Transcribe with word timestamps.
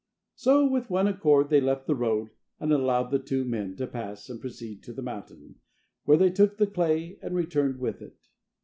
So 0.33 0.67
with 0.67 0.89
one 0.89 1.05
accord 1.07 1.51
they 1.51 1.61
left 1.61 1.85
the 1.85 1.93
road, 1.93 2.31
and 2.59 2.73
allowed 2.73 3.11
the 3.11 3.19
two 3.19 3.45
men 3.45 3.75
to 3.75 3.85
pass 3.85 4.31
and 4.31 4.41
proceed 4.41 4.81
to 4.81 4.93
the 4.93 5.03
mountain, 5.03 5.59
where 6.05 6.17
they 6.17 6.31
took 6.31 6.57
the 6.57 6.65
clay 6.65 7.19
and 7.21 7.35
returned 7.35 7.77
with 7.77 8.01
it. 8.01 8.17